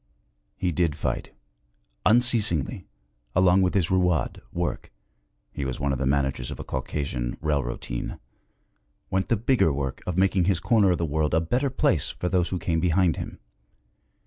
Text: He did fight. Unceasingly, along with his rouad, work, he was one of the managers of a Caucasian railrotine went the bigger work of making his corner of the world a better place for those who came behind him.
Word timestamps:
He 0.57 0.71
did 0.71 0.95
fight. 0.95 1.29
Unceasingly, 2.07 2.87
along 3.35 3.61
with 3.61 3.75
his 3.75 3.91
rouad, 3.91 4.41
work, 4.51 4.91
he 5.51 5.63
was 5.63 5.79
one 5.79 5.91
of 5.93 5.99
the 5.99 6.07
managers 6.07 6.49
of 6.49 6.59
a 6.59 6.63
Caucasian 6.63 7.35
railrotine 7.35 8.17
went 9.11 9.29
the 9.29 9.37
bigger 9.37 9.71
work 9.71 10.01
of 10.07 10.17
making 10.17 10.45
his 10.45 10.59
corner 10.59 10.89
of 10.89 10.97
the 10.97 11.05
world 11.05 11.35
a 11.35 11.39
better 11.39 11.69
place 11.69 12.09
for 12.09 12.29
those 12.29 12.49
who 12.49 12.57
came 12.57 12.79
behind 12.79 13.17
him. 13.17 13.37